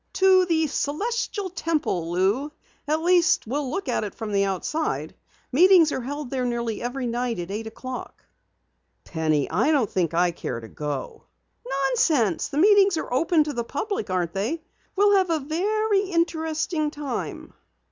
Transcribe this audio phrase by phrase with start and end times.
[0.13, 2.51] "To the Celestial Temple, Lou.
[2.87, 5.13] At least, we'll look at it from the outside.
[5.51, 8.25] Meetings are held there nearly every night at eight o'clock."
[9.03, 11.25] "Penny, I don't think I care to go."
[11.67, 12.47] "Nonsense!
[12.47, 14.63] The meetings are open to the public, aren't they?
[14.95, 17.53] We'll have a very interesting time."